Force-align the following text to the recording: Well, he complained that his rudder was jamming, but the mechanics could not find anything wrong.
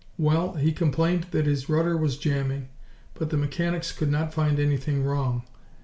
Well, 0.17 0.55
he 0.55 0.71
complained 0.71 1.27
that 1.29 1.45
his 1.45 1.69
rudder 1.69 1.95
was 1.95 2.17
jamming, 2.17 2.69
but 3.13 3.29
the 3.29 3.37
mechanics 3.37 3.91
could 3.91 4.09
not 4.09 4.33
find 4.33 4.57
anything 4.59 5.03
wrong. 5.03 5.43